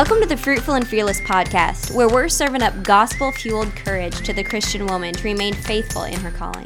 [0.00, 4.32] Welcome to the Fruitful and Fearless podcast, where we're serving up gospel fueled courage to
[4.32, 6.64] the Christian woman to remain faithful in her calling.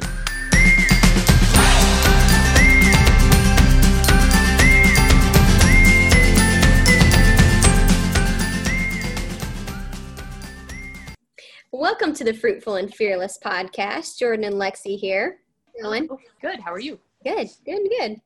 [11.73, 14.17] Welcome to the Fruitful and Fearless podcast.
[14.17, 15.41] Jordan and Lexi here.
[15.81, 16.07] Going?
[16.09, 16.61] Oh, good.
[16.61, 16.97] How are you?
[17.25, 17.49] Good.
[17.65, 17.81] Good.
[17.99, 18.21] Good.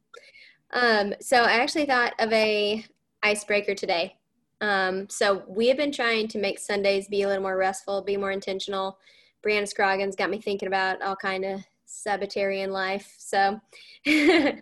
[0.71, 2.85] Um, so I actually thought of a
[3.23, 4.18] icebreaker today.
[4.61, 8.17] Um, so we have been trying to make Sundays be a little more restful, be
[8.17, 8.97] more intentional.
[9.45, 13.15] Brianna Scroggins got me thinking about all kind of Sabbatarian life.
[13.17, 13.59] So
[14.07, 14.61] I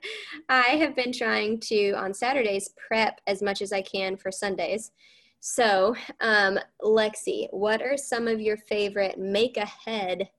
[0.49, 4.91] have been trying to on Saturdays prep as much as I can for Sundays.
[5.39, 10.29] So, um, Lexi, what are some of your favorite make ahead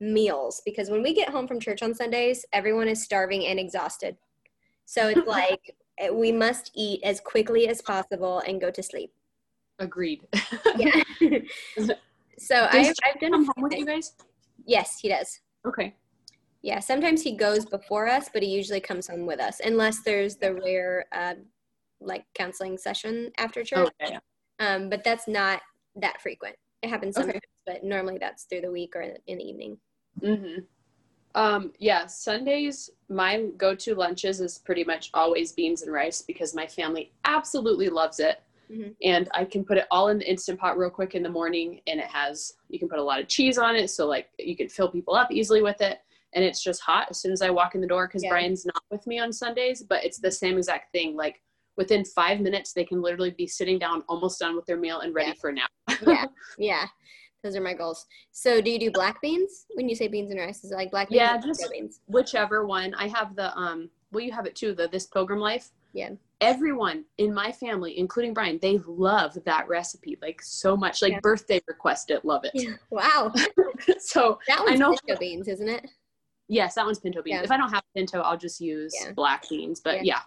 [0.00, 0.62] meals?
[0.64, 4.16] Because when we get home from church on Sundays, everyone is starving and exhausted.
[4.86, 5.74] So it's like
[6.12, 9.12] we must eat as quickly as possible and go to sleep.
[9.78, 10.26] Agreed.
[10.76, 11.00] yeah.
[12.38, 14.12] so I've, I've done come home with you guys.
[14.66, 15.40] Yes, he does.
[15.66, 15.94] Okay.
[16.62, 20.36] Yeah, sometimes he goes before us, but he usually comes home with us, unless there's
[20.36, 21.34] the rare uh,
[22.00, 23.88] like counseling session after church.
[24.02, 24.18] Okay.
[24.58, 25.62] Um, but that's not
[25.96, 26.56] that frequent.
[26.82, 27.40] It happens sometimes, Okay.
[27.66, 29.78] but normally that's through the week or in the evening.
[30.20, 30.62] Mm-hmm.
[31.34, 36.66] Um, yeah, Sundays, my go-to lunches is pretty much always beans and rice because my
[36.66, 38.42] family absolutely loves it.
[38.70, 38.94] Mhm.
[39.02, 41.80] And I can put it all in the instant pot real quick in the morning,
[41.86, 44.56] and it has you can put a lot of cheese on it, so like you
[44.56, 46.00] can fill people up easily with it.
[46.34, 48.28] And it's just hot as soon as I walk in the door because Yeah.
[48.30, 51.16] Brian's not with me on Sundays, but it's the same exact thing.
[51.16, 51.40] Like
[51.78, 55.14] within five minutes, they can literally be sitting down, almost done with their meal, and
[55.14, 55.34] ready Yeah.
[55.40, 55.70] for a nap.
[56.06, 56.26] yeah,
[56.58, 56.86] yeah.
[57.44, 58.06] Those are my goals.
[58.32, 60.64] So, do you do black beans when you say beans and rice?
[60.64, 61.20] Is it like black beans?
[61.20, 62.00] Yeah, just- beans.
[62.06, 65.70] whichever one i have the um well you have it too the this pilgrim life
[65.92, 66.10] Yeah.
[66.40, 71.20] everyone in my family including brian they love that recipe like so much like Yeah.
[71.20, 72.74] birthday request it love it Yeah.
[72.90, 73.32] Wow,
[73.98, 75.86] so that I one's know- pinto beans, isn't it?
[76.48, 77.44] yes that one's pinto beans Yeah.
[77.44, 80.20] if i don't have pinto i'll just use black beans but yeah,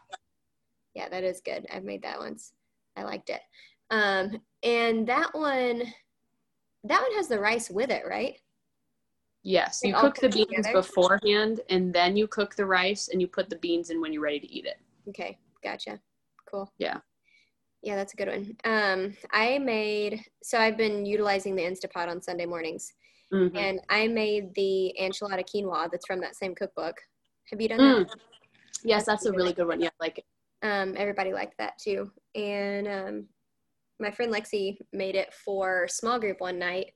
[0.94, 1.66] Yeah, that is good.
[1.74, 2.52] I've made that once.
[2.98, 3.42] I liked it.
[3.90, 5.84] Um, and that one,
[6.84, 8.38] that one has the rice with it, right?
[9.44, 10.72] yes They you cook the beans together?
[10.74, 14.22] beforehand and then you cook the rice and you put the beans in when you're
[14.22, 14.78] ready to eat it
[15.10, 16.00] Okay, gotcha.
[16.50, 16.72] Cool.
[16.78, 17.00] Yeah.
[17.82, 18.56] Yeah, that's a good one.
[18.66, 22.94] Um, I made so I've been utilizing the Instapot on Sunday mornings,
[23.34, 23.58] Mhm.
[23.58, 26.96] and I made the enchilada quinoa that's from that same cookbook.
[27.50, 28.06] Have you done Mm.
[28.08, 28.20] that?
[28.84, 30.24] yes that's a really good one yeah like
[30.62, 33.28] Um, everybody liked that too, and um,
[34.02, 36.92] my friend Lexi made it for small group one night,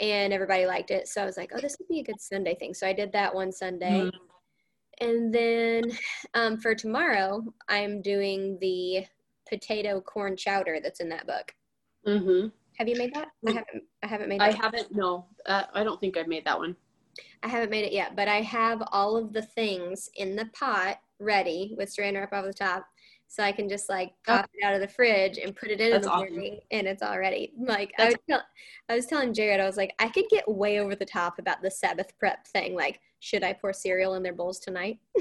[0.00, 1.08] and everybody liked it.
[1.08, 2.72] So I was like, oh, this would be a good Sunday thing.
[2.74, 4.02] So I did that one Sunday.
[4.04, 4.12] Mm.
[5.00, 5.84] And then
[6.34, 9.04] um, for tomorrow, I'm doing the
[9.48, 11.52] potato corn chowder that's in that book.
[12.06, 12.48] Mm-hmm.
[12.78, 13.28] Have you made that?
[13.46, 13.54] I Mm.
[13.54, 13.82] haven't.
[14.02, 14.60] I haven't made That i that.
[14.62, 16.76] haven't no uh, i don't think i've made that one
[17.42, 20.98] I haven't made it yet, but I have all of the things in the pot
[21.18, 22.86] ready with saran wrap over the top,
[23.28, 24.36] so I can just like Oh.
[24.38, 26.32] pop it out of the fridge and put it in, That's the awesome.
[26.34, 27.52] morning, and it's all ready.
[27.58, 28.42] Like I was, tell-
[28.88, 31.62] I was telling Jared, I was like, I could get way over the top about
[31.62, 32.74] the Sabbath prep thing.
[32.74, 34.98] Like, should I pour cereal in their bowls tonight?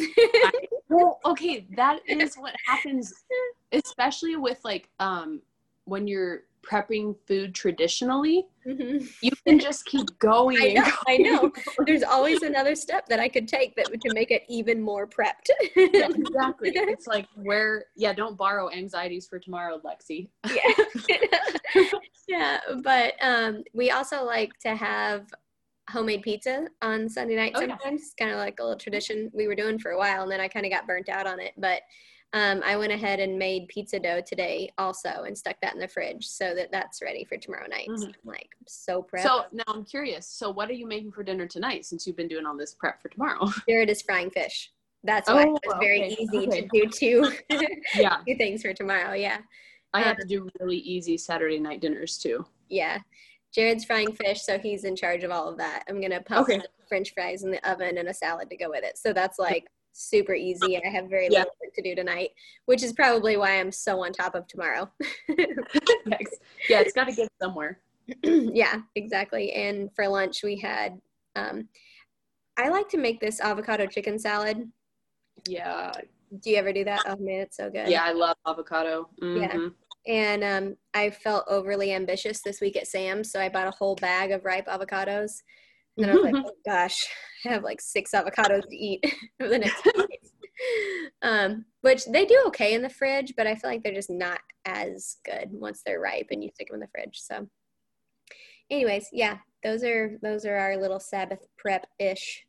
[0.88, 3.12] Well, okay, that is what happens,
[3.72, 5.42] especially with like um
[5.86, 8.46] when you're prepping food traditionally.
[8.66, 9.08] Mhm.
[9.22, 10.58] You can just keep going.
[10.59, 11.52] I know, I know.
[11.86, 15.08] There's always another step that I could take that would to make it even more
[15.08, 15.50] prepped.
[15.76, 16.72] Yeah, exactly.
[16.74, 20.30] It's like where, yeah, don't borrow anxieties for tomorrow, Lexi.
[21.09, 21.84] yeah.
[22.28, 25.28] yeah, but um, we also like to have
[25.90, 27.68] homemade pizza on Sunday night Oh, yeah.
[27.68, 28.02] sometimes.
[28.02, 30.42] It's kind of like a little tradition we were doing for a while, and then
[30.42, 31.53] I kind of got burnt out on it.
[31.58, 31.82] But
[32.35, 35.88] um, I went ahead and made pizza dough today also and stuck that in the
[35.88, 37.88] fridge so that that's ready for tomorrow night.
[37.96, 38.09] So Mhm.
[38.09, 39.23] I'm like, I'm so prepped.
[39.23, 40.28] So now I'm curious.
[40.28, 43.01] So what are you making for dinner tonight since you've been doing all this prep
[43.01, 43.47] for tomorrow?
[43.69, 44.73] Jared is frying fish.
[45.05, 46.61] That's why Oh, it's very okay, easy okay.
[46.61, 47.32] to do two,
[47.96, 48.17] yeah.
[48.28, 49.14] two things for tomorrow.
[49.14, 49.38] Yeah.
[49.93, 52.46] I have to do really easy Saturday night dinners too.
[52.67, 52.99] Yeah.
[53.53, 55.85] Jared's frying fish, so he's in charge of all of that.
[55.88, 56.61] I'm gonna put Okay.
[56.90, 58.97] French fries in the oven and a salad to go with it.
[58.97, 60.78] So that's like super easy.
[60.78, 61.40] I have very Yeah.
[61.40, 62.32] little work to do tonight,
[62.66, 64.92] which is probably why I'm so on top of tomorrow.
[66.68, 67.80] Yeah, it's got to get somewhere.
[68.24, 69.52] yeah, exactly.
[69.53, 71.00] And for lunch we had
[71.36, 71.68] um
[72.58, 74.70] I like to make this avocado chicken salad.
[75.47, 75.92] Yeah.
[76.40, 77.02] Do you ever do that?
[77.08, 77.88] Oh man, it's so good.
[77.88, 79.09] Yeah, I love avocado.
[79.22, 79.53] Yeah.
[79.53, 79.74] Mhm.
[80.08, 83.96] And um, I felt overly ambitious this week at Sam's, so I bought a whole
[83.96, 85.41] bag of ripe avocados.
[85.97, 87.06] And I was like, oh gosh,
[87.46, 89.03] I have like six avocados to eat
[89.40, 90.32] for the next few days.
[91.22, 94.40] Um, which they do okay in the fridge, but I feel like they're just not
[94.66, 97.20] as good once they're ripe and you stick them in the fridge.
[97.22, 97.47] So,
[98.70, 102.46] anyways, yeah, those are those are our little Sabbath prep ish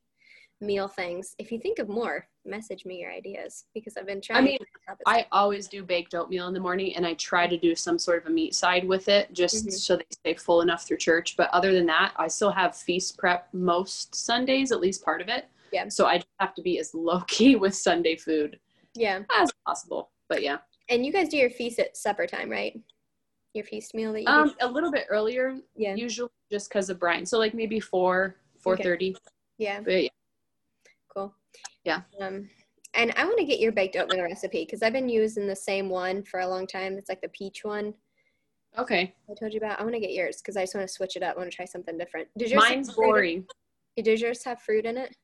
[0.60, 1.34] meal things.
[1.38, 4.38] If you think of more, message me your ideas because I've been trying.
[4.38, 4.58] I mean,
[5.06, 8.22] I always do baked oatmeal in the morning, and I try to do some sort
[8.22, 9.70] of a meat side with it, just mm-hmm.
[9.70, 11.36] so they stay full enough through church.
[11.36, 15.28] But other than that, I still have feast prep most Sundays, at least part of
[15.28, 15.46] it.
[15.72, 15.88] Yeah.
[15.88, 18.58] So I have to be as low key with Sunday food.
[18.94, 19.20] Yeah.
[19.36, 20.58] As possible, but yeah.
[20.88, 22.78] And you guys do your feast at supper time, right?
[23.52, 24.54] Your feast meal that you um do?
[24.60, 25.56] a little bit earlier.
[25.74, 25.94] Yeah.
[25.94, 29.10] Usually just because of Brian, so like maybe four four thirty.
[29.10, 29.18] Okay.
[29.58, 29.80] Yeah.
[29.80, 30.08] But yeah.
[31.86, 32.00] Yeah.
[32.20, 32.48] Um,
[32.94, 35.88] and I want to get your baked oatmeal recipe because I've been using the same
[35.88, 36.98] one for a long time.
[36.98, 37.94] It's like the peach one.
[38.78, 39.14] Okay.
[39.30, 39.80] I told you about.
[39.80, 41.36] I want to get yours because I just want to switch it up.
[41.36, 42.28] I want to try something different.
[42.36, 43.46] Does yours Mine's boring.
[44.02, 45.14] Does yours have fruit in it?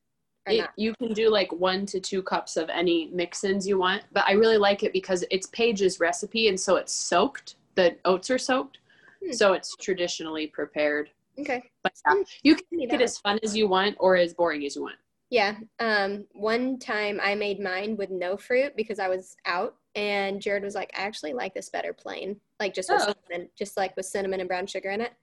[0.47, 4.25] it you can do like one to two cups of any mix-ins you want, but
[4.27, 7.57] I really like it because it's Paige's recipe, and so it's soaked.
[7.75, 8.79] The oats are soaked,
[9.25, 9.33] hmm.
[9.33, 11.11] so it's traditionally prepared.
[11.39, 11.63] Okay.
[11.83, 14.77] But yeah, you can make it as fun as you want or as boring as
[14.77, 14.97] you want.
[15.33, 15.55] Yeah.
[15.81, 20.63] Um, one time I made mine with no fruit because I was out, and Jared
[20.63, 23.15] was like, "I actually like this better plain, like just with oh.
[23.27, 25.15] cinnamon, just like with cinnamon and brown sugar in it."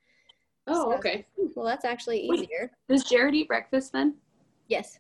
[0.65, 1.27] Oh, so, okay.
[1.55, 2.71] Well, that's actually easier.
[2.89, 4.15] Wait, does Jared eat breakfast then?
[4.67, 4.97] Yes.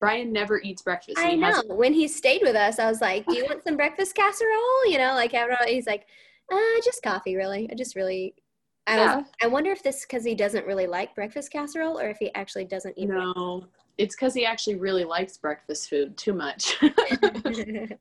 [0.00, 1.18] Brian never eats breakfast.
[1.18, 1.48] I know.
[1.48, 4.86] Has- when he stayed with us, I was like, "Do you want some breakfast casserole?"
[4.86, 5.34] You know, like
[5.66, 6.06] he's like,
[6.50, 7.68] "Uh, just coffee, really.
[7.70, 8.34] I just really
[8.86, 9.16] I yeah.
[9.16, 12.32] was, I wonder if this because he doesn't really like breakfast casserole or if he
[12.34, 13.08] actually doesn't eat.
[13.08, 13.72] No, breakfast.
[13.98, 16.76] it's because he actually really likes breakfast food too much.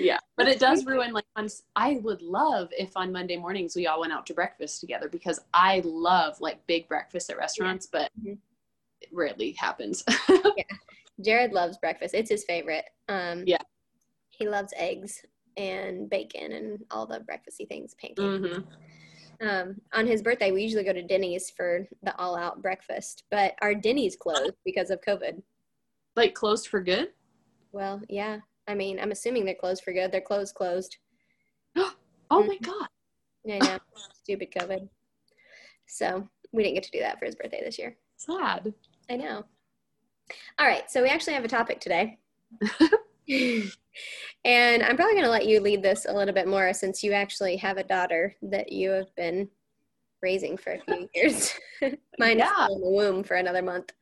[0.00, 1.48] yeah, but it does ruin like on.
[1.76, 5.38] I would love if on Monday mornings we all went out to breakfast together because
[5.54, 8.00] I love like big breakfast at restaurants, yeah.
[8.00, 8.34] but mm-hmm.
[9.00, 10.02] it rarely happens.
[10.28, 10.64] yeah,
[11.20, 12.14] Jared loves breakfast.
[12.14, 12.86] It's his favorite.
[13.08, 13.62] Um, yeah,
[14.30, 15.22] he loves eggs
[15.56, 18.20] and bacon and all the breakfasty things, pancakes.
[18.20, 18.60] Mm-hmm.
[19.40, 23.54] Um, on his birthday, we usually go to Denny's for the all out breakfast, but
[23.60, 25.42] our Denny's closed because of COVID.
[26.14, 27.08] Like closed for good?
[27.72, 28.38] Well, yeah.
[28.66, 30.10] I mean, I'm assuming they're closed for good.
[30.10, 30.96] They're closed, closed.
[31.76, 31.92] oh
[32.30, 32.48] mm-hmm.
[32.48, 32.88] my God.
[33.44, 33.78] Yeah.
[34.22, 34.88] Stupid COVID.
[35.86, 37.96] So we didn't get to do that for his birthday this year.
[38.16, 38.72] Sad.
[39.10, 39.44] I know.
[40.58, 40.90] All right.
[40.90, 42.18] So we actually have a topic today.
[44.44, 47.12] and I'm probably going to let you lead this a little bit more since you
[47.12, 49.48] actually have a daughter that you have been
[50.22, 51.52] raising for a few years.
[52.18, 52.46] Mine yeah.
[52.46, 53.92] is still in the womb for another month.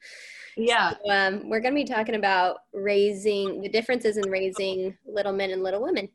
[0.56, 0.92] Yeah.
[1.04, 5.50] So, um, we're going to be talking about raising the differences in raising little men
[5.50, 6.08] and little women.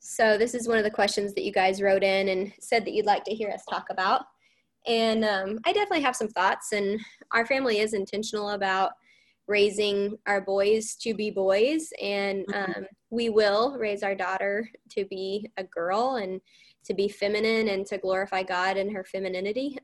[0.00, 2.92] So, this is one of the questions that you guys wrote in and said that
[2.92, 4.22] you'd like to hear us talk about.
[4.86, 6.98] And um, I definitely have some thoughts, and
[7.32, 8.92] our family is intentional about
[9.48, 12.72] raising our boys to be boys and mm-hmm.
[12.78, 16.40] um, we will raise our daughter to be a girl and
[16.84, 19.78] to be feminine and to glorify god in her femininity.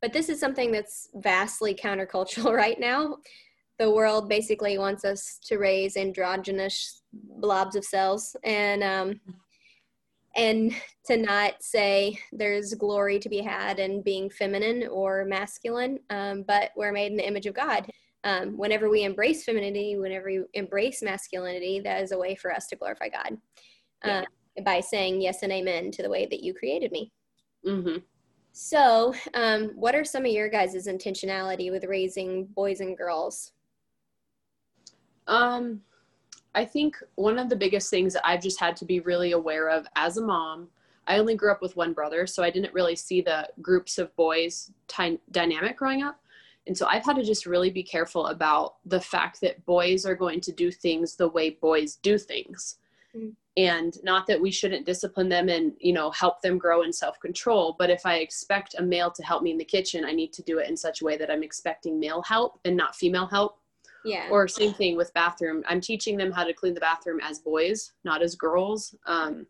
[0.00, 3.18] But this is something that's vastly countercultural right now.
[3.78, 9.20] The world basically wants us to raise androgynous blobs of cells and um,
[10.36, 10.74] and
[11.06, 16.70] to not say there's glory to be had in being feminine or masculine um, but
[16.76, 17.90] we're made in the image of god
[18.26, 22.66] um, whenever we embrace femininity, whenever we embrace masculinity, that is a way for us
[22.66, 23.38] to glorify God
[24.04, 24.24] yeah.
[24.58, 27.12] uh, by saying yes and amen to the way that you created me.
[27.64, 27.98] Mm-hmm.
[28.50, 33.52] So, um, what are some of your guys' intentionality with raising boys and girls?
[35.28, 35.82] Um,
[36.56, 39.68] I think one of the biggest things that I've just had to be really aware
[39.68, 40.66] of as a mom.
[41.06, 44.14] I only grew up with one brother, so I didn't really see the groups of
[44.16, 46.18] boys ty- dynamic growing up.
[46.66, 50.16] And so I've had to just really be careful about the fact that boys are
[50.16, 52.78] going to do things the way boys do things.
[53.16, 53.30] Mm-hmm.
[53.58, 57.76] And not that we shouldn't discipline them and, you know, help them grow in self-control,
[57.78, 60.42] but if I expect a male to help me in the kitchen, I need to
[60.42, 63.58] do it in such a way that I'm expecting male help and not female help.
[64.04, 64.28] Yeah.
[64.30, 65.64] Or same thing with bathroom.
[65.66, 68.94] I'm teaching them how to clean the bathroom as boys, not as girls.
[69.06, 69.46] Um,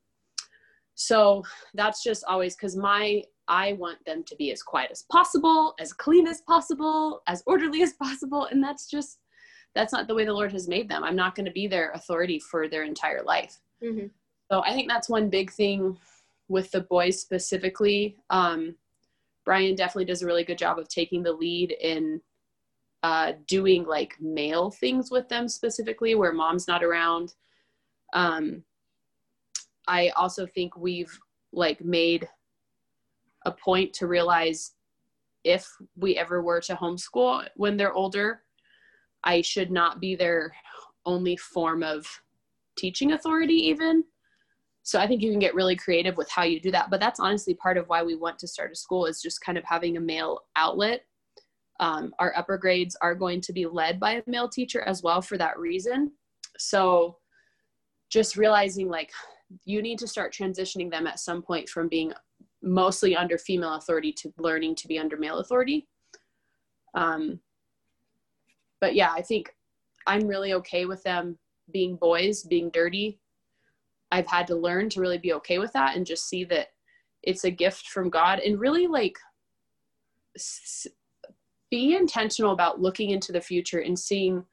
[0.94, 1.42] so
[1.75, 5.93] that's just always because my I want them to be as quiet as possible, as
[5.93, 8.47] clean as possible, as orderly as possible.
[8.47, 9.19] And that's just,
[9.75, 11.05] that's not the way the Lord has made them.
[11.05, 13.59] I'm not going to be their authority for their entire life.
[13.83, 14.07] Mm-hmm.
[14.50, 15.97] So I think that's one big thing
[16.49, 18.17] with the boys specifically.
[18.31, 18.76] Um,
[19.45, 22.21] Brian definitely does a really good job of taking the lead in
[23.03, 27.35] uh, doing like male things with them specifically where mom's not around.
[28.12, 28.65] Um,
[29.87, 31.17] I also think we've
[31.53, 32.29] like made
[33.47, 34.73] a point to realize
[35.45, 38.43] if we ever were to homeschool when they're older,
[39.25, 40.55] I should not be their
[41.07, 42.05] only form of
[42.76, 44.05] teaching authority, even.
[44.83, 47.19] so i think you can get really creative with how you do that but that's
[47.19, 49.97] honestly part of why we want to start a school is just kind of having
[49.97, 51.00] a male outlet
[51.81, 55.21] um, our upper grades are going to be led by a male teacher as well
[55.21, 56.12] for that reason
[56.59, 57.17] so
[58.11, 59.11] just realizing like
[59.65, 62.12] you need to start transitioning them at some point from being
[62.66, 65.87] mostly under female authority to learning to be under male authority.
[66.94, 67.40] Um,
[68.80, 69.54] but yeah i think
[70.06, 71.38] i'm really okay with them
[71.73, 73.18] being boys being dirty.
[74.12, 76.68] I've had to learn to really be okay with that and just see that
[77.25, 79.18] it's a gift from god and really like
[80.37, 80.87] s-
[81.73, 84.44] be intentional about looking into the future and seeing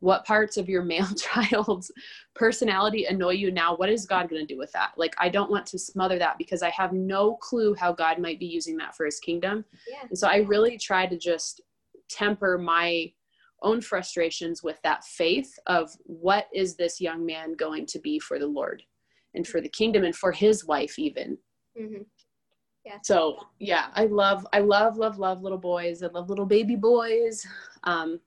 [0.00, 1.90] what parts of your male child's
[2.34, 3.76] personality annoy you now?
[3.76, 4.92] What is god going to do with that?
[4.96, 8.38] Like i don't want to smother that because i have no clue how god might
[8.38, 9.64] be using that for his kingdom.
[9.88, 10.06] Yeah.
[10.08, 11.60] and so i really try to just
[12.08, 13.12] temper my
[13.62, 18.38] own frustrations with that faith of what is this young man going to be for
[18.38, 18.82] the lord
[19.34, 21.38] and for the kingdom and for his wife even.
[21.80, 22.02] Mm-hmm.
[22.84, 22.98] yeah.
[23.04, 26.02] So yeah i love i love love love little boys.
[26.02, 27.46] I love little baby boys.
[27.84, 28.20] Um,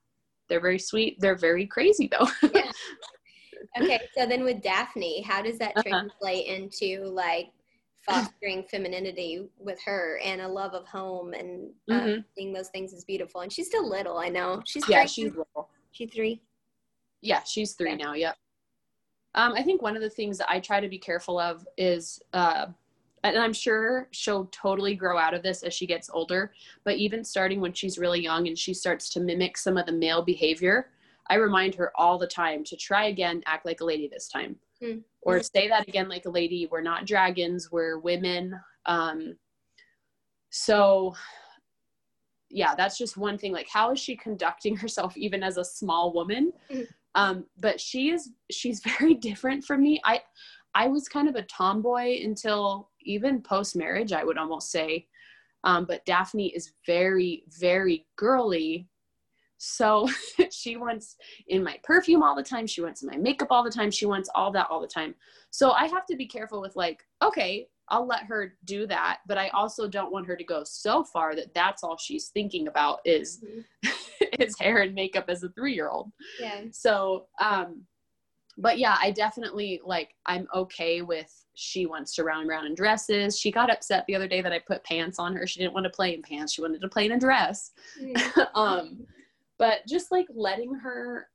[0.50, 2.72] they're very sweet they're very crazy though yeah.
[3.82, 5.84] okay so then with daphne how does that uh-huh.
[5.90, 6.56] translate uh-huh.
[6.56, 7.50] into like
[8.06, 12.22] fostering femininity with her and a love of home and um, mm-hmm.
[12.36, 13.42] seeing those things is beautiful.
[13.42, 14.62] And she's still little, I know.
[14.66, 15.70] She's yeah, she's little.
[15.92, 16.42] She's three.
[17.22, 18.14] Yeah, she's three now.
[18.14, 18.36] Yep.
[19.36, 22.22] Um, I think one of the things that I try to be careful of is,
[22.34, 22.68] uh,
[23.24, 26.54] and I'm sure she'll totally grow out of this as she gets older,
[26.84, 29.94] but even starting when she's really young and she starts to mimic some of the
[29.94, 30.90] male behavior,
[31.30, 34.58] I remind her all the time to try again, act like a lady this time.
[34.84, 35.04] Mm.
[35.22, 36.68] Or say that again like a lady.
[36.70, 38.60] We're not dragons, we're women.
[38.86, 39.38] Um,
[40.50, 41.16] so,
[42.50, 43.54] yeah, that's just one thing.
[43.54, 46.52] Like, how is she conducting herself even as a small woman?
[46.70, 46.88] Mm.
[47.16, 50.02] Um, but she is, she's very different from me.
[50.04, 50.22] I,
[50.76, 55.08] I was kind of a tomboy until even post marriage, I would almost say.
[55.64, 58.88] Um, but Daphne is very, very girly
[59.66, 60.10] so
[60.52, 61.16] she wants
[61.48, 62.68] in my perfume all the time.
[62.68, 63.92] She wants in my makeup all the time.
[63.92, 65.16] She wants all that all the time.
[65.52, 69.38] So I have to be careful with like, okay, I'll let her do that, but
[69.38, 73.00] I also don't want her to go so far that that's all she's thinking about
[73.06, 73.92] is mm-hmm.
[74.42, 76.12] is hair and makeup as a 3-year-old.
[76.42, 76.64] Yeah.
[76.72, 77.84] So, um
[78.58, 83.40] but yeah, I definitely like I'm okay with she wants to run around in dresses.
[83.40, 85.46] She got upset the other day that I put pants on her.
[85.46, 86.54] She didn't want to play in pants.
[86.54, 87.72] She wanted to play in a dress.
[88.02, 88.42] Mm-hmm.
[88.56, 89.06] um
[89.58, 91.28] but just like letting her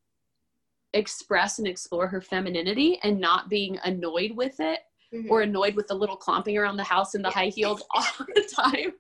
[0.93, 4.81] express and explore her femininity and not being annoyed with it
[5.15, 5.31] mm-hmm.
[5.31, 8.49] or annoyed with the little clomping around the house in the high heels all the
[8.55, 8.93] time.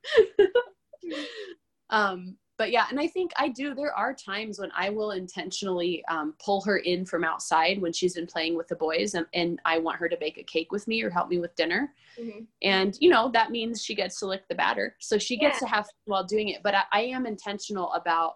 [1.90, 3.72] um, but yeah, and I think I do.
[3.72, 8.14] There are times when I will intentionally um, pull her in from outside when she's
[8.14, 10.88] been playing with the boys, and, and, I want her to bake a cake with
[10.88, 11.94] me or help me with dinner.
[12.20, 12.40] Mm-hmm.
[12.62, 15.68] And you know that means she gets to lick the batter, so she gets yeah.
[15.68, 16.62] to have fun while doing it.
[16.64, 18.34] But I, I am intentional about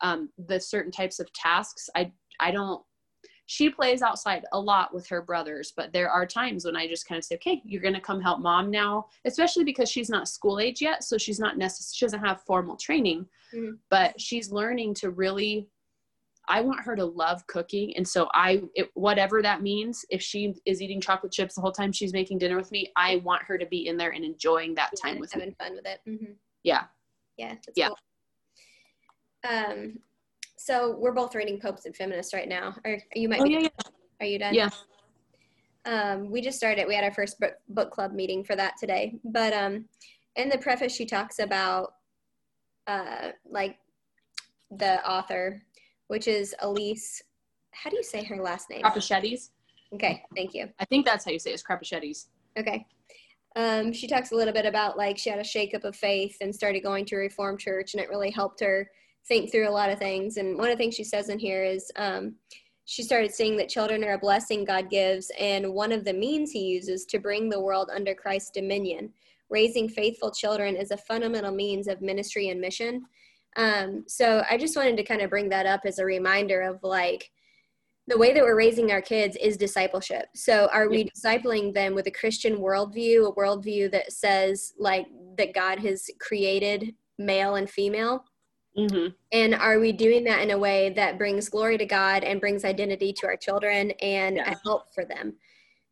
[0.00, 1.88] um, the certain types of tasks.
[1.94, 2.10] I
[2.40, 2.82] I don't.
[3.50, 7.08] She plays outside a lot with her brothers, but there are times when I just
[7.08, 10.28] kind of say, "Okay, you're going to come help mom now," especially because she's not
[10.28, 13.72] school age yet, so she's not necessarily she doesn't have formal training, mm-hmm.
[13.88, 15.66] but she's learning to really.
[16.46, 20.54] I want her to love cooking, and so I, it, whatever that means, if she
[20.64, 23.58] is eating chocolate chips the whole time she's making dinner with me, I want her
[23.58, 25.56] to be in there and enjoying that yeah, time with having me.
[25.58, 25.98] fun with it.
[26.08, 26.32] Mm-hmm.
[26.62, 26.84] Yeah.
[27.36, 27.56] Yeah.
[27.74, 27.88] yeah.
[27.88, 29.52] Cool.
[29.52, 29.98] Um,
[30.60, 32.74] so we're both reading Popes and Feminists right now.
[32.84, 33.52] Or you might oh, be.
[33.52, 33.68] Yeah, yeah.
[34.20, 34.54] Are you done?
[34.54, 34.68] Yeah.
[35.86, 36.86] Um, we just started.
[36.86, 39.18] We had our first book, book club meeting for that today.
[39.24, 39.86] But um,
[40.36, 41.94] in the preface, she talks about
[42.86, 43.78] uh, like
[44.70, 45.62] the author,
[46.08, 47.22] which is Elise.
[47.70, 48.82] How do you say her last name?
[48.82, 49.48] Crapuchettes.
[49.94, 50.68] Okay, thank you.
[50.78, 51.52] I think that's how you say.
[51.52, 52.26] It's Crapuchettes.
[52.58, 52.86] Okay.
[53.56, 56.54] Um, she talks a little bit about like she had a shakeup of faith and
[56.54, 58.90] started going to a Reformed church, and it really helped her
[59.26, 60.36] think through a lot of things.
[60.36, 62.34] And one of the things she says in here is um,
[62.84, 66.50] she started seeing that children are a blessing God gives, and one of the means
[66.50, 69.12] He uses to bring the world under Christ's dominion.
[69.48, 73.04] Raising faithful children is a fundamental means of ministry and mission.
[73.56, 76.78] Um, so I just wanted to kind of bring that up as a reminder of
[76.82, 77.30] like
[78.06, 80.26] the way that we're raising our kids is discipleship.
[80.34, 85.54] So are we discipling them with a Christian worldview, a worldview that says like that
[85.54, 88.24] God has created male and female?
[88.76, 89.08] Mm-hmm.
[89.32, 92.64] And are we doing that in a way that brings glory to God and brings
[92.64, 94.52] identity to our children and yeah.
[94.52, 95.34] a help for them?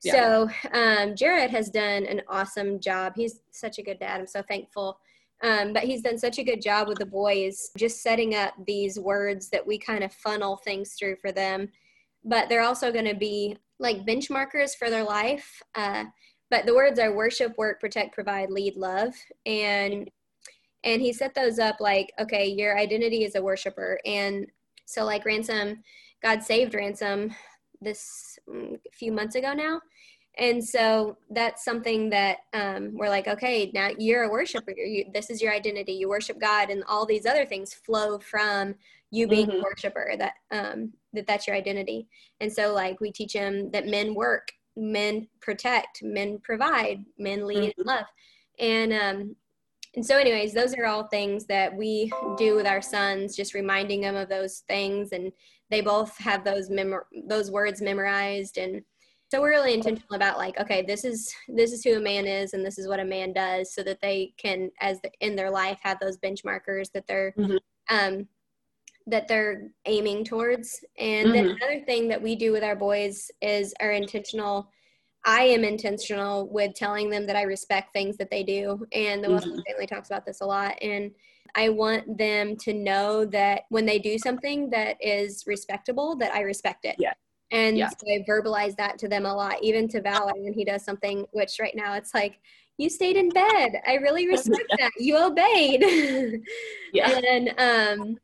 [0.02, 0.12] Yeah.
[0.12, 3.14] So um, Jared has done an awesome job.
[3.16, 4.20] He's such a good dad.
[4.20, 4.98] I'm so thankful.
[5.42, 8.98] Um, but he's done such a good job with the boys, just setting up these
[8.98, 11.68] words that we kind of funnel things through for them
[12.24, 15.62] but they're also going to be like benchmarkers for their life.
[15.74, 16.04] Uh,
[16.50, 19.14] but the words are worship, work, protect, provide, lead, love,
[19.46, 20.10] and
[20.84, 24.46] and he set those up like okay, your identity is a worshiper, and
[24.86, 25.82] so like ransom,
[26.22, 27.34] God saved ransom
[27.80, 29.80] this mm, few months ago now.
[30.38, 34.72] And so that's something that um, we're like, okay, now you're a worshiper.
[34.76, 35.92] You, this is your identity.
[35.92, 38.76] You worship God, and all these other things flow from
[39.10, 39.58] you being mm-hmm.
[39.58, 40.14] a worshiper.
[40.16, 42.06] That um, that that's your identity.
[42.40, 47.58] And so, like, we teach them that men work, men protect, men provide, men lead
[47.58, 47.80] mm-hmm.
[47.80, 48.04] and love.
[48.60, 49.36] And um,
[49.98, 54.00] and so, anyways, those are all things that we do with our sons, just reminding
[54.00, 55.32] them of those things, and
[55.70, 56.70] they both have those
[57.26, 58.80] those words memorized and
[59.28, 62.54] so we're really intentional about like okay this is this is who a man is
[62.54, 65.50] and this is what a man does so that they can as the, in their
[65.50, 67.56] life have those benchmarkers that they're mm-hmm.
[67.90, 68.26] um
[69.06, 71.34] that they're aiming towards and mm-hmm.
[71.34, 74.70] then another thing that we do with our boys is our intentional
[75.28, 79.28] i am intentional with telling them that i respect things that they do and the
[79.28, 79.60] mm-hmm.
[79.68, 81.10] family talks about this a lot and
[81.54, 86.40] i want them to know that when they do something that is respectable that i
[86.40, 87.12] respect it yeah
[87.50, 87.88] and yeah.
[87.88, 91.24] so I verbalize that to them a lot, even to Val when he does something,
[91.32, 92.40] which right now it's like,
[92.76, 93.80] you stayed in bed.
[93.86, 94.90] I really respect that.
[94.98, 95.82] You obeyed.
[96.92, 97.18] yeah.
[97.18, 98.16] And um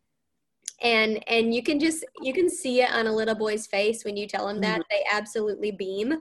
[0.82, 4.16] and and you can just you can see it on a little boy's face when
[4.16, 4.80] you tell him that.
[4.80, 4.88] Mm-hmm.
[4.90, 6.18] They absolutely beam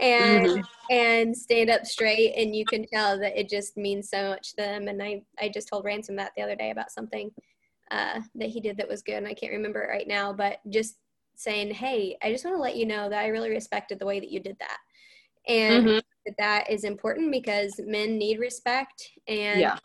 [0.00, 0.60] and mm-hmm.
[0.90, 4.56] and stand up straight and you can tell that it just means so much to
[4.56, 4.88] them.
[4.88, 7.30] And I I just told Ransom that the other day about something
[7.90, 10.58] uh, that he did that was good and I can't remember it right now, but
[10.70, 10.96] just
[11.36, 14.20] saying, Hey, I just want to let you know that I really respected the way
[14.20, 14.78] that you did that.
[15.46, 15.98] And mm-hmm.
[16.26, 19.78] that, that is important because men need respect and yeah.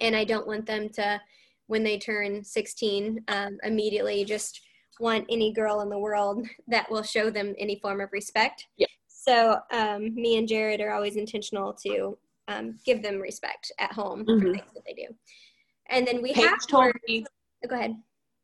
[0.00, 1.20] and I don't want them to
[1.66, 4.60] when they turn 16 um, immediately just
[5.00, 8.66] want any girl in the world that will show them any form of respect.
[8.76, 8.86] Yeah.
[9.26, 14.24] So um, me and Jared are always intentional to um, give them respect at home
[14.24, 14.38] mm-hmm.
[14.38, 15.14] for things that they do.
[15.88, 17.24] And then we Paige have told me,
[17.64, 17.96] oh, go ahead.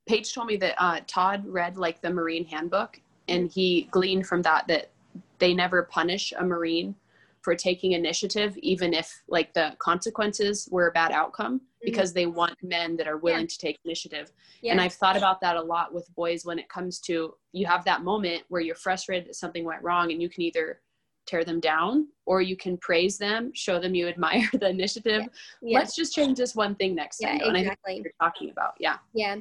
[0.08, 4.40] Paige told me that uh, Todd read like the Marine Handbook, and he gleaned from
[4.42, 4.90] that that
[5.38, 6.94] they never punish a Marine
[7.42, 11.60] for taking initiative, even if like the consequences were a bad outcome.
[11.82, 13.46] Because they want men that are willing yeah.
[13.46, 14.32] to take initiative.
[14.62, 14.72] Yeah.
[14.72, 17.84] And I've thought about that a lot with boys when it comes to you have
[17.84, 20.80] that moment where you're frustrated that something went wrong, and you can either
[21.26, 25.28] tear them down or you can praise them show them you admire the initiative
[25.62, 25.78] yeah.
[25.78, 28.00] let's just change this one thing next time yeah, exactly.
[28.02, 29.36] you're talking about yeah yeah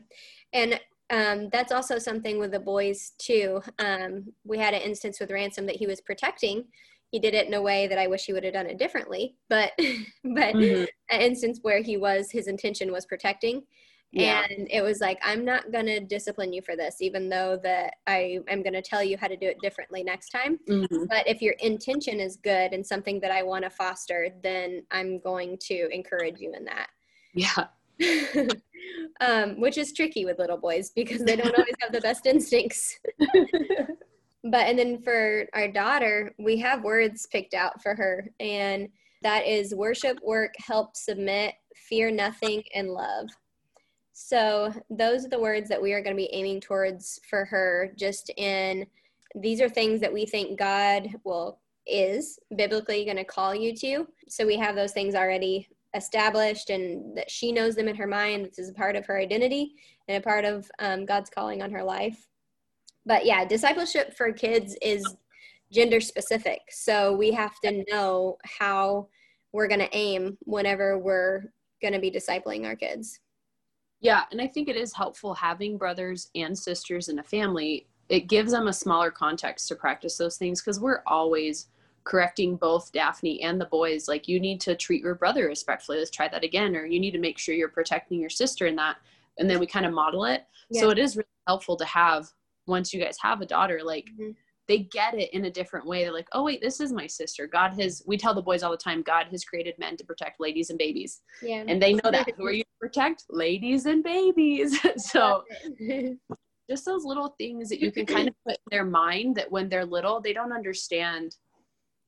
[0.54, 0.80] and
[1.12, 3.62] um, that's also something with the boys too.
[3.80, 6.65] Um, we had an instance with Ransom that he was protecting.
[7.11, 9.35] He did it in a way that I wish he would have done it differently,
[9.49, 10.85] but but mm-hmm.
[11.09, 13.63] an instance where he was his intention was protecting,
[14.11, 14.43] yeah.
[14.49, 18.39] and it was like I'm not gonna discipline you for this, even though that I
[18.47, 20.59] am gonna tell you how to do it differently next time.
[20.69, 21.05] Mm-hmm.
[21.09, 25.19] But if your intention is good and something that I want to foster, then I'm
[25.19, 26.87] going to encourage you in that.
[27.33, 27.67] Yeah.
[29.21, 32.97] um, which is tricky with little boys because they don't always have the best instincts.
[34.43, 38.89] but and then for our daughter, we have words picked out for her, and
[39.21, 43.28] that is worship, work, help, submit, fear nothing, and love.
[44.13, 47.91] So those are the words that we are going to be aiming towards for her.
[47.97, 48.86] Just in
[49.36, 54.08] these are things that we think God will is biblically going to call you to.
[54.28, 58.45] So we have those things already established and that she knows them in her mind.
[58.45, 59.73] This is a part of her identity
[60.08, 62.28] and a part of um, God's calling on her life.
[63.05, 65.05] But yeah, discipleship for kids is
[65.71, 66.62] gender specific.
[66.69, 69.07] So we have to know how
[69.51, 73.19] we're going to aim whenever we're going to be discipling our kids.
[74.01, 77.88] Yeah, and I think it is helpful having brothers and sisters in a family.
[78.07, 81.67] It gives them a smaller context to practice those things because we're always
[82.05, 85.97] correcting both Daphne and the boys, like you need to treat your brother respectfully.
[85.97, 86.75] Let's try that again.
[86.75, 88.97] Or you need to make sure you're protecting your sister in that.
[89.38, 90.45] And then we kind of model it.
[90.69, 90.81] Yeah.
[90.81, 92.31] So it is really helpful to have
[92.69, 94.32] once you guys have a daughter, like mm-hmm.
[94.67, 96.03] they get it in a different way.
[96.03, 97.47] They're like, oh wait, this is my sister.
[97.47, 100.39] God has we tell the boys all the time, God has created men to protect
[100.39, 101.21] ladies and babies.
[101.41, 101.63] Yeah.
[101.67, 102.29] And they know that.
[102.38, 103.25] Who are you to protect?
[103.29, 104.79] Ladies and babies.
[104.97, 105.43] so
[106.69, 109.69] just those little things that you can kind of put in their mind that when
[109.69, 111.36] they're little, they don't understand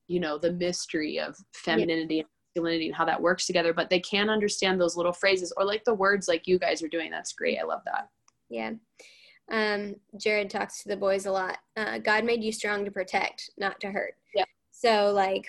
[0.08, 2.20] you know the mystery of femininity yeah.
[2.20, 5.64] and masculinity and how that works together but they can understand those little phrases or
[5.64, 8.08] like the words like you guys are doing that's great i love that
[8.50, 8.72] yeah
[9.50, 13.50] um, jared talks to the boys a lot uh, god made you strong to protect
[13.58, 15.46] not to hurt yeah so like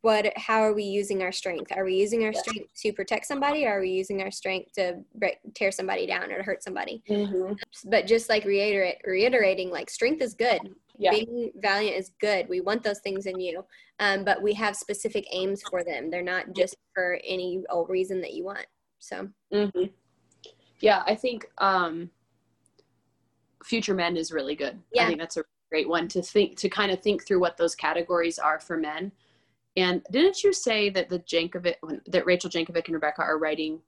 [0.00, 3.66] what how are we using our strength are we using our strength to protect somebody
[3.66, 7.02] or are we using our strength to break, tear somebody down or to hurt somebody
[7.10, 7.52] mm-hmm.
[7.90, 10.60] but just like reiterate reiterating like strength is good
[10.98, 11.10] Yeah.
[11.10, 12.48] being valiant is good.
[12.48, 13.64] We want those things in you,
[13.98, 16.10] um, but we have specific aims for them.
[16.10, 18.66] They're not just for any old reason that you want.
[18.98, 19.84] So, hmm
[20.80, 22.10] Yeah, I think um,
[23.66, 24.80] Future Men is really good.
[24.92, 25.02] Yeah.
[25.04, 27.74] I think that's a great one to think to kind of think through what those
[27.74, 29.10] categories are for men.
[29.76, 31.74] And didn't you say that the Jankovic
[32.06, 33.80] that Rachel Jankovic and Rebecca are writing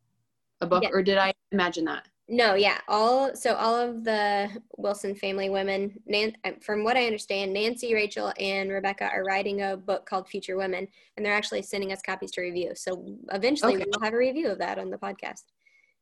[0.60, 0.90] a book, Yeah.
[0.92, 2.08] or did I imagine that?
[2.30, 7.06] no, yeah, all so all of the Wilson family women, Nan, uh, from what I
[7.06, 10.86] understand, Nancy, Rachel, and Rebecca are writing a book called Future Women,
[11.16, 12.72] and they're actually sending us copies to review.
[12.74, 13.84] So eventually, Okay.
[13.90, 15.44] we'll have a review of that on the podcast.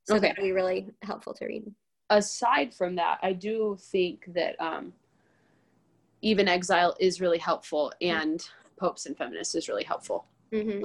[0.04, 0.28] So Okay.
[0.28, 1.72] that'll be really helpful to read.
[2.10, 4.92] Aside from that, I do think that um,
[6.22, 8.40] Eve in Exile is really helpful, and
[8.78, 10.26] popes and feminists is really helpful.
[10.52, 10.84] hmm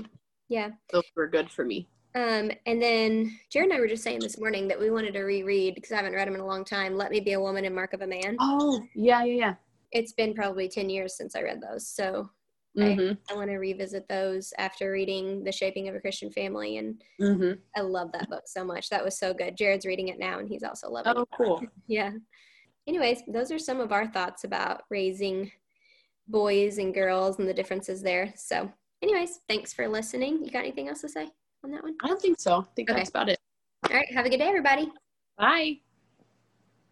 [0.49, 0.69] Yeah.
[0.91, 1.87] Those were good for me.
[2.13, 5.21] Um, and then Jared and I were just saying this morning that we wanted to
[5.21, 6.95] reread because I haven't read them in a long time.
[6.97, 8.35] Let Me Be a Woman and Mark of a Man.
[8.39, 9.53] Oh, yeah, yeah, yeah,
[9.91, 11.87] It's been probably 10 years since I read those.
[11.87, 12.29] So
[12.73, 12.93] yeah.
[12.93, 16.77] hmm I want to revisit those after reading The Shaping of a Christian Family.
[16.77, 18.89] And hmm I love that book so much.
[18.89, 19.55] That was so good.
[19.57, 21.27] Jared's reading it now and he's also loving Oh, it.
[21.31, 21.63] Oh, cool.
[21.87, 22.11] Yeah.
[22.87, 25.51] Anyways, those are some of our thoughts about raising
[26.27, 28.33] boys and girls and the differences there.
[28.35, 30.43] So, anyways, thanks for listening.
[30.43, 31.29] You got anything else to say
[31.63, 31.95] on that one?
[32.03, 32.61] I don't think so.
[32.61, 32.99] I think Okay.
[32.99, 33.39] that's about it.
[33.89, 34.11] All right.
[34.13, 34.91] Have a good day, everybody.
[35.37, 35.79] Bye.